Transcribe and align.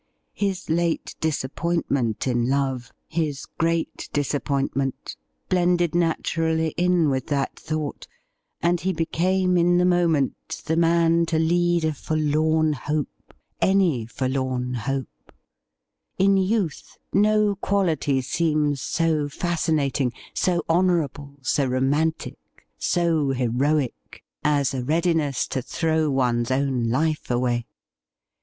His 0.33 0.67
late 0.67 1.15
disappointment 1.21 2.25
in 2.27 2.49
love— 2.49 2.91
his 3.07 3.45
great 3.59 4.09
disappointment— 4.11 5.15
blended 5.47 5.93
naturally 5.93 6.69
in 6.69 7.07
with 7.11 7.27
that 7.27 7.55
thought, 7.55 8.07
and 8.63 8.79
he 8.81 8.93
became 8.93 9.57
in 9.59 9.77
the 9.77 9.85
moment 9.85 10.63
the 10.65 10.75
man 10.75 11.27
to 11.27 11.37
lead 11.37 11.85
a 11.85 11.93
forlorn 11.93 12.73
hope— 12.73 13.35
any 13.61 14.07
forlorn 14.07 14.69
'WILL 14.71 14.71
YOU 14.73 14.81
STAND 14.81 15.07
IN 16.17 16.33
WITH 16.33 16.45
us?' 16.73 16.97
165 17.11 17.17
hope. 17.19 17.19
In 17.19 17.21
youth 17.21 17.25
no 17.31 17.55
quality 17.57 18.21
seems 18.21 18.81
so 18.81 19.29
fascinating, 19.29 20.11
so 20.33 20.63
honour 20.67 21.03
able, 21.03 21.37
so 21.43 21.67
romantic, 21.67 22.39
so 22.79 23.29
heroic, 23.29 24.23
as 24.43 24.73
a 24.73 24.83
readiness 24.83 25.47
to 25.49 25.61
throw 25.61 26.09
one's 26.09 26.49
life 26.49 27.29
away. 27.29 27.67